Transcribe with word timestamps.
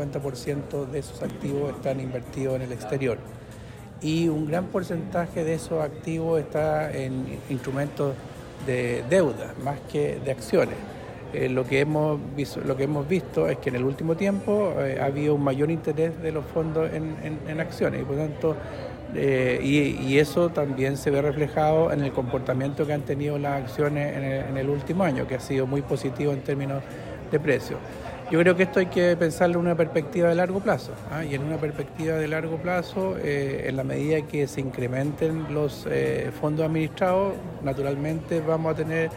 50% 0.00 0.86
de 0.90 0.98
esos 0.98 1.22
activos 1.22 1.74
están 1.74 2.00
invertidos 2.00 2.56
en 2.56 2.62
el 2.62 2.72
exterior. 2.72 3.18
Y 4.02 4.28
un 4.28 4.46
gran 4.46 4.66
porcentaje 4.66 5.44
de 5.44 5.54
esos 5.54 5.82
activos 5.82 6.40
está 6.40 6.90
en 6.92 7.38
instrumentos 7.50 8.14
de 8.66 9.04
deuda, 9.08 9.54
más 9.62 9.78
que 9.92 10.18
de 10.24 10.30
acciones. 10.30 10.76
Eh, 11.32 11.48
lo, 11.48 11.64
que 11.64 11.80
hemos 11.80 12.18
visto, 12.34 12.60
lo 12.60 12.76
que 12.76 12.84
hemos 12.84 13.08
visto 13.08 13.48
es 13.48 13.58
que 13.58 13.68
en 13.68 13.76
el 13.76 13.84
último 13.84 14.16
tiempo 14.16 14.74
eh, 14.78 14.98
ha 15.00 15.04
habido 15.04 15.36
un 15.36 15.44
mayor 15.44 15.70
interés 15.70 16.20
de 16.20 16.32
los 16.32 16.44
fondos 16.44 16.90
en, 16.92 17.60
acciones 17.60 18.02
y 18.02 18.04
por 18.04 18.16
tanto 18.16 18.56
eh, 19.14 19.60
y, 19.62 20.18
eso 20.18 20.48
también 20.48 20.96
se 20.96 21.10
ve 21.10 21.22
reflejado 21.22 21.92
en 21.92 22.02
el 22.02 22.12
comportamiento 22.12 22.84
que 22.84 22.94
han 22.94 23.02
tenido 23.02 23.38
las 23.38 23.62
acciones 23.62 24.16
en 24.16 24.56
el, 24.56 24.68
último 24.68 25.04
año, 25.04 25.26
que 25.28 25.36
ha 25.36 25.40
sido 25.40 25.66
muy 25.66 25.82
positivo 25.82 26.32
en 26.32 26.40
términos 26.40 26.82
de 27.30 27.38
precios. 27.38 27.78
Yo 28.30 28.38
creo 28.38 28.56
que 28.56 28.62
esto 28.62 28.80
hay 28.80 28.86
que 28.86 29.16
pensarlo 29.16 29.56
en 29.58 29.66
una 29.66 29.74
perspectiva 29.74 30.28
de 30.28 30.36
largo 30.36 30.60
plazo. 30.60 30.92
¿ah? 31.10 31.24
Y 31.24 31.34
en 31.34 31.42
una 31.42 31.56
perspectiva 31.56 32.16
de 32.16 32.28
largo 32.28 32.56
plazo, 32.58 33.16
en 33.22 33.76
la 33.76 33.84
medida 33.84 34.22
que 34.22 34.46
se 34.46 34.60
incrementen 34.60 35.52
los 35.52 35.86
fondos 36.40 36.66
administrados, 36.66 37.34
naturalmente 37.62 38.40
vamos 38.40 38.72
a 38.72 38.76
tener 38.76 39.10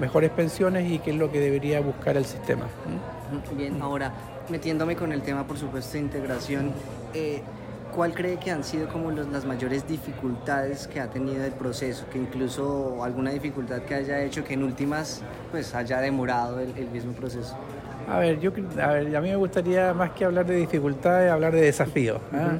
mejores 0.00 0.30
pensiones 0.30 0.90
y 0.90 0.98
qué 0.98 1.10
es 1.10 1.16
lo 1.16 1.30
que 1.30 1.40
debería 1.40 1.80
buscar 1.80 2.16
el 2.16 2.24
sistema. 2.24 2.66
Bien, 3.56 3.80
ahora 3.80 4.12
metiéndome 4.48 4.96
con 4.96 5.12
el 5.12 5.22
tema, 5.22 5.46
por 5.46 5.58
supuesto, 5.58 5.92
de 5.94 6.00
integración, 6.00 6.72
eh, 7.14 7.42
¿cuál 7.94 8.14
cree 8.14 8.38
que 8.38 8.50
han 8.50 8.64
sido 8.64 8.88
como 8.88 9.10
las 9.10 9.44
mayores 9.44 9.86
dificultades 9.86 10.86
que 10.86 11.00
ha 11.00 11.10
tenido 11.10 11.44
el 11.44 11.52
proceso? 11.52 12.06
Que 12.10 12.18
incluso 12.18 13.02
alguna 13.04 13.30
dificultad 13.30 13.82
que 13.82 13.94
haya 13.94 14.22
hecho 14.22 14.44
que 14.44 14.54
en 14.54 14.62
últimas 14.62 15.22
pues 15.50 15.74
haya 15.74 16.00
demorado 16.00 16.60
el, 16.60 16.90
mismo 16.90 17.12
proceso. 17.12 17.56
A 18.10 18.18
ver, 18.18 18.40
yo 18.40 18.50
a, 18.80 18.92
ver, 18.92 19.16
a 19.16 19.20
mí 19.20 19.28
me 19.28 19.36
gustaría 19.36 19.92
más 19.92 20.10
que 20.12 20.24
hablar 20.24 20.46
de 20.46 20.56
dificultades, 20.56 21.30
hablar 21.30 21.52
de 21.52 21.60
desafíos. 21.60 22.20
¿ah? 22.32 22.58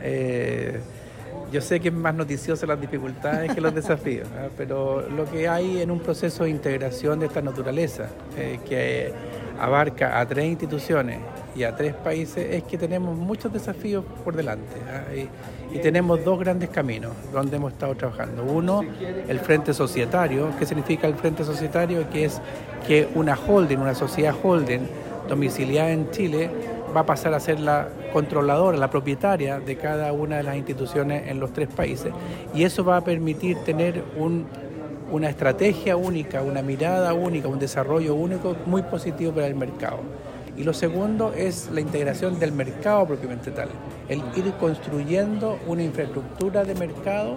Yo 1.50 1.62
sé 1.62 1.80
que 1.80 1.88
es 1.88 1.94
más 1.94 2.14
noticioso 2.14 2.66
las 2.66 2.78
dificultades 2.78 3.54
que 3.54 3.60
los 3.60 3.74
desafíos, 3.74 4.28
pero 4.56 5.08
lo 5.08 5.24
que 5.24 5.48
hay 5.48 5.80
en 5.80 5.91
un 5.91 6.00
proceso 6.00 6.44
de 6.44 6.50
integración 6.50 7.20
de 7.20 7.26
esta 7.26 7.41
naturaleza, 7.41 8.08
eh, 8.36 8.60
que 8.69 9.12
abarca 9.58 10.20
a 10.20 10.26
tres 10.26 10.44
instituciones 10.44 11.20
y 11.56 11.62
a 11.62 11.74
tres 11.74 11.94
países, 11.94 12.54
es 12.54 12.64
que 12.64 12.76
tenemos 12.76 13.16
muchos 13.16 13.50
desafíos 13.50 14.04
por 14.22 14.36
delante. 14.36 14.76
Y, 15.16 15.76
y, 15.76 15.80
tenemos 15.80 16.22
dos 16.22 16.38
grandes 16.38 16.69
caminos 16.69 17.12
donde 17.32 17.56
hemos 17.56 17.72
estado 17.72 17.94
trabajando. 17.94 18.44
Uno, 18.44 18.82
el 19.26 19.41
frente 19.41 19.72
societario. 19.72 20.50
¿Qué 20.58 20.66
significa 20.66 21.06
el 21.06 21.14
frente 21.14 21.44
societario? 21.44 22.08
Que 22.10 22.26
es 22.26 22.42
que 22.86 23.08
una 23.14 23.36
holding, 23.36 23.78
una 23.78 23.94
sociedad 23.94 24.34
holding 24.42 24.86
domiciliada 25.28 25.90
en 25.90 26.10
Chile, 26.10 26.50
va 26.94 27.00
a 27.02 27.06
pasar 27.06 27.34
a 27.34 27.40
ser 27.40 27.60
la 27.60 27.88
controladora, 28.12 28.76
la 28.76 28.90
propietaria 28.90 29.60
de 29.60 29.76
cada 29.76 30.12
una 30.12 30.38
de 30.38 30.42
las 30.42 30.56
instituciones 30.56 31.28
en 31.28 31.38
los 31.38 31.52
tres 31.52 31.68
países. 31.68 32.12
Y 32.54 32.64
eso 32.64 32.84
va 32.84 32.96
a 32.96 33.00
permitir 33.02 33.58
tener 33.58 34.02
una 35.10 35.28
estrategia 35.28 35.96
única, 35.96 36.42
una 36.42 36.62
mirada 36.62 37.12
única, 37.12 37.48
un 37.48 37.58
desarrollo 37.58 38.14
único 38.14 38.56
muy 38.66 38.82
positivo 38.82 39.32
para 39.32 39.46
el 39.46 39.54
mercado. 39.54 39.98
Y 40.56 40.64
lo 40.64 40.74
segundo 40.74 41.32
es 41.36 41.70
la 41.70 41.80
integración 41.80 42.40
del 42.40 42.52
mercado 42.52 43.06
propiamente 43.06 43.52
tal, 43.52 43.68
el 44.08 44.18
ir 44.34 44.52
construyendo 44.58 45.58
una 45.68 45.84
infraestructura 45.84 46.64
de 46.64 46.74
mercado 46.74 47.36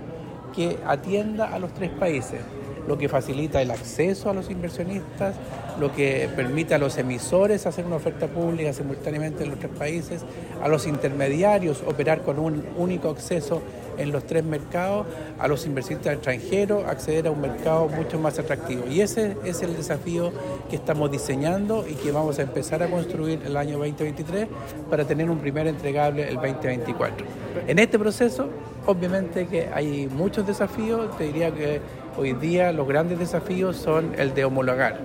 que 0.55 0.79
atienda 0.87 1.53
a 1.53 1.59
los 1.59 1.71
tres 1.73 1.91
países 1.91 2.39
lo 2.87 2.97
que 2.97 3.09
facilita 3.09 3.61
el 3.61 3.71
acceso 3.71 4.29
a 4.29 4.33
los 4.33 4.49
inversionistas, 4.49 5.35
lo 5.79 5.93
que 5.93 6.29
permite 6.35 6.75
a 6.75 6.77
los 6.77 6.97
emisores 6.97 7.65
hacer 7.65 7.85
una 7.85 7.95
oferta 7.95 8.27
pública 8.27 8.73
simultáneamente 8.73 9.43
en 9.43 9.51
los 9.51 9.59
tres 9.59 9.71
países, 9.77 10.21
a 10.61 10.67
los 10.67 10.87
intermediarios 10.87 11.83
operar 11.85 12.21
con 12.21 12.39
un 12.39 12.63
único 12.77 13.09
acceso 13.09 13.61
en 13.97 14.11
los 14.11 14.25
tres 14.25 14.43
mercados, 14.43 15.05
a 15.39 15.47
los 15.47 15.65
inversionistas 15.65 16.15
extranjeros 16.15 16.85
acceder 16.85 17.27
a 17.27 17.31
un 17.31 17.41
mercado 17.41 17.87
mucho 17.87 18.19
más 18.19 18.39
atractivo. 18.39 18.85
Y 18.89 19.01
ese 19.01 19.37
es 19.43 19.61
el 19.61 19.75
desafío 19.75 20.31
que 20.69 20.75
estamos 20.75 21.11
diseñando 21.11 21.85
y 21.87 21.93
que 21.93 22.11
vamos 22.11 22.39
a 22.39 22.43
empezar 22.43 22.81
a 22.83 22.87
construir 22.87 23.41
el 23.45 23.57
año 23.57 23.77
2023 23.77 24.47
para 24.89 25.05
tener 25.05 25.29
un 25.29 25.39
primer 25.39 25.67
entregable 25.67 26.27
el 26.27 26.35
2024. 26.35 27.25
En 27.67 27.79
este 27.79 27.99
proceso, 27.99 28.49
obviamente 28.85 29.47
que 29.47 29.67
hay 29.73 30.07
muchos 30.07 30.47
desafíos, 30.47 31.15
te 31.17 31.25
diría 31.25 31.51
que 31.51 31.81
Hoy 32.21 32.33
día 32.33 32.71
los 32.71 32.87
grandes 32.87 33.17
desafíos 33.17 33.77
son 33.77 34.13
el 34.15 34.35
de 34.35 34.45
homologar, 34.45 34.99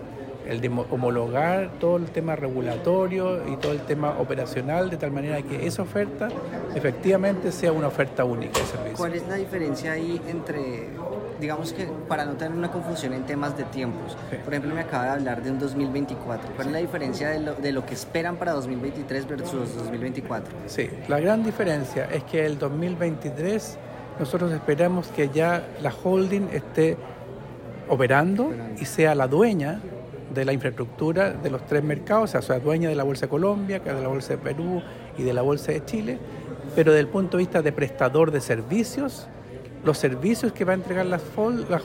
el 0.46 0.60
de 0.60 0.68
homologar 0.68 1.70
todo 1.80 1.96
el 1.96 2.10
tema 2.10 2.36
regulatorio 2.36 3.40
y 3.50 3.56
todo 3.56 3.72
el 3.72 3.80
tema 3.80 4.18
operacional 4.18 4.90
de 4.90 4.98
tal 4.98 5.12
manera 5.12 5.40
que 5.40 5.66
esa 5.66 5.80
oferta 5.80 6.28
efectivamente 6.74 7.52
sea 7.52 7.72
una 7.72 7.86
oferta 7.86 8.26
única 8.26 8.60
de 8.60 8.66
servicio. 8.66 8.98
¿Cuál 8.98 9.14
es 9.14 9.26
la 9.28 9.36
diferencia 9.36 9.92
ahí 9.92 10.20
entre, 10.28 10.88
digamos 11.40 11.72
que 11.72 11.88
para 12.06 12.26
no 12.26 12.34
tener 12.34 12.52
una 12.52 12.70
confusión 12.70 13.14
en 13.14 13.24
temas 13.24 13.56
de 13.56 13.64
tiempos? 13.64 14.14
Por 14.44 14.52
ejemplo, 14.52 14.74
me 14.74 14.82
acaba 14.82 15.04
de 15.04 15.10
hablar 15.12 15.42
de 15.42 15.52
un 15.52 15.58
2024. 15.58 16.50
¿Cuál 16.54 16.66
es 16.66 16.72
la 16.74 16.80
diferencia 16.80 17.30
de 17.30 17.40
lo, 17.40 17.54
de 17.54 17.72
lo 17.72 17.86
que 17.86 17.94
esperan 17.94 18.36
para 18.36 18.52
2023 18.52 19.26
versus 19.26 19.74
2024? 19.74 20.54
Sí, 20.66 20.90
la 21.08 21.18
gran 21.18 21.42
diferencia 21.42 22.10
es 22.12 22.24
que 22.24 22.44
el 22.44 22.58
2023 22.58 23.78
nosotros 24.18 24.52
esperamos 24.52 25.08
que 25.08 25.28
ya 25.28 25.66
la 25.82 25.92
holding 25.92 26.48
esté 26.52 26.96
operando 27.88 28.52
y 28.80 28.84
sea 28.84 29.14
la 29.14 29.28
dueña 29.28 29.80
de 30.34 30.44
la 30.44 30.52
infraestructura 30.52 31.30
de 31.30 31.50
los 31.50 31.64
tres 31.66 31.82
mercados, 31.82 32.34
o 32.34 32.42
sea, 32.42 32.58
dueña 32.58 32.88
de 32.88 32.94
la 32.94 33.04
Bolsa 33.04 33.26
de 33.26 33.30
Colombia, 33.30 33.80
de 33.80 34.00
la 34.00 34.08
Bolsa 34.08 34.34
de 34.34 34.38
Perú 34.38 34.82
y 35.16 35.22
de 35.22 35.32
la 35.32 35.42
Bolsa 35.42 35.72
de 35.72 35.84
Chile, 35.84 36.18
pero 36.74 36.92
desde 36.92 37.00
el 37.00 37.08
punto 37.08 37.36
de 37.36 37.42
vista 37.44 37.62
de 37.62 37.72
prestador 37.72 38.30
de 38.30 38.40
servicios, 38.40 39.28
los 39.84 39.98
servicios 39.98 40.52
que 40.52 40.64
va 40.64 40.72
a 40.72 40.74
entregar 40.74 41.06
la, 41.06 41.20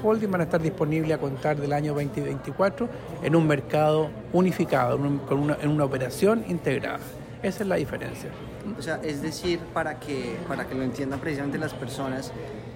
holding 0.01 0.31
van 0.31 0.41
a 0.41 0.45
estar 0.45 0.61
disponibles 0.61 1.13
a 1.13 1.19
contar 1.19 1.57
del 1.57 1.71
año 1.71 1.93
2024 1.93 2.89
en 3.23 3.35
un 3.35 3.45
mercado 3.45 4.09
unificado, 4.33 4.97
en 4.97 5.69
una 5.69 5.85
operación 5.85 6.43
integrada. 6.47 6.99
Esa 7.43 7.63
es 7.63 7.67
la 7.67 7.75
diferencia. 7.75 8.29
O 8.77 8.81
sea, 8.81 8.99
es 9.03 9.21
decir, 9.21 9.59
para 9.73 9.99
que, 9.99 10.37
para 10.47 10.67
que 10.67 10.75
lo 10.75 10.83
entiendan 10.83 11.19
precisamente 11.19 11.57
las 11.57 11.73
personas, 11.73 12.31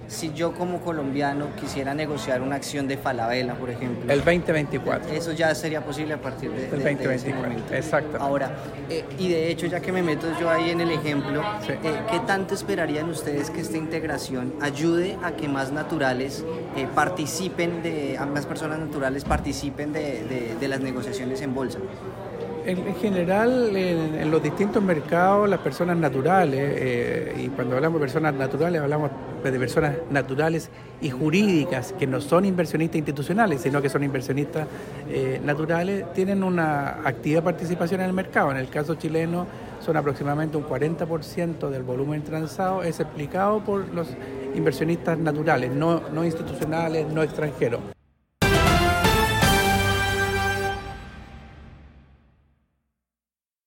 si 0.08 0.32
yo 0.32 0.52
como 0.52 0.80
colombiano 0.80 1.48
quisiera 1.60 1.94
negociar 1.94 2.40
una 2.40 2.56
acción 2.56 2.86
de 2.88 2.96
Falabella, 2.96 3.54
por 3.54 3.70
ejemplo. 3.70 4.12
El 4.12 4.24
2024. 4.24 5.12
Eso 5.12 5.32
ya 5.32 5.54
sería 5.54 5.84
posible 5.84 6.14
a 6.14 6.20
partir 6.20 6.50
de, 6.50 6.64
el 6.64 6.70
2024. 6.70 7.76
Exacto. 7.76 8.18
Ahora, 8.20 8.50
eh, 8.88 9.04
y 9.18 9.28
de 9.28 9.50
hecho, 9.50 9.66
ya 9.66 9.80
que 9.80 9.92
me 9.92 10.02
meto 10.02 10.26
yo 10.40 10.50
ahí 10.50 10.70
en 10.70 10.80
el 10.80 10.90
ejemplo, 10.90 11.42
eh, 11.68 12.00
¿qué 12.10 12.20
tanto 12.20 12.54
esperarían 12.54 13.08
ustedes 13.08 13.50
que 13.50 13.60
esta 13.60 13.76
integración 13.76 14.54
ayude 14.60 15.16
a 15.22 15.32
que 15.32 15.48
más 15.48 15.72
naturales 15.72 16.44
eh, 16.76 16.86
participen, 16.94 17.82
de, 17.82 18.16
a 18.18 18.26
más 18.26 18.46
personas 18.46 18.78
naturales 18.78 19.24
participen 19.24 19.92
de, 19.92 20.56
de 20.58 20.68
las 20.68 20.80
negociaciones 20.80 21.40
en 21.40 21.54
bolsa? 21.54 21.78
En, 22.66 22.94
general, 22.96 23.76
en, 23.76 24.30
los 24.30 24.42
distintos 24.42 24.82
mercados, 24.82 25.48
las 25.48 25.60
personas 25.60 25.96
naturales, 25.96 26.60
eh, 26.60 27.44
y 27.44 27.48
cuando 27.48 27.76
hablamos 27.76 28.00
de 28.00 28.06
personas 28.06 28.34
naturales, 28.34 28.82
hablamos 28.82 29.10
de 29.44 29.58
personas 29.58 29.94
naturales 30.10 30.70
y 31.00 31.10
jurídicas, 31.10 31.92
que 31.92 32.06
no 32.06 32.20
son 32.20 32.44
inversionistas 32.44 32.96
institucionales, 32.96 33.60
sino 33.60 33.80
que 33.80 33.88
son 33.88 34.02
inversionistas 34.02 34.66
eh, 35.08 35.40
naturales, 35.44 36.12
tienen 36.12 36.42
una 36.42 37.06
activa 37.06 37.42
participación 37.42 38.00
en 38.00 38.08
el 38.08 38.12
mercado. 38.12 38.50
En 38.50 38.56
el 38.56 38.68
caso 38.68 38.96
chileno, 38.96 39.46
son 39.80 39.96
aproximadamente 39.96 40.56
un 40.56 40.64
40% 40.64 41.68
del 41.70 41.84
volumen 41.84 42.22
transado, 42.24 42.82
es 42.82 42.98
explicado 42.98 43.60
por 43.60 43.88
los 43.94 44.08
inversionistas 44.56 45.16
naturales, 45.18 45.70
no, 45.70 46.02
no 46.12 46.24
institucionales, 46.24 47.06
no 47.06 47.22
extranjeros. 47.22 47.95